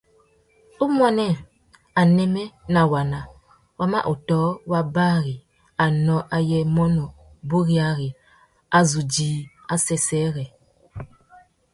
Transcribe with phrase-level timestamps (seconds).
[0.83, 1.29] Umuênê,
[2.01, 3.19] anêmê nà waná
[3.77, 4.39] wa mà ôtō
[4.71, 5.35] wa bari
[5.83, 7.05] anô ayê mônô
[7.49, 8.09] buriyari
[8.77, 9.31] a zu djï
[9.73, 10.45] assêssêrê.